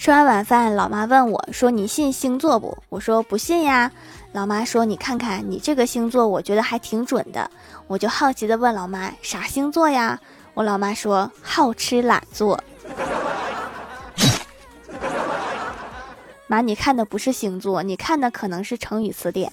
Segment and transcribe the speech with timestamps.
[0.00, 2.74] 吃完晚饭老妈问我说你信星座不？
[2.88, 3.92] 我说不信呀。
[4.32, 7.50] 老妈说你看看你这个星座我觉得还挺准的。
[7.86, 10.18] 我就好奇的问老妈啥星座呀？
[10.54, 12.58] 我老妈说好吃懒做。
[16.46, 19.52] 妈你看的不是星座你看的可能是成语词典。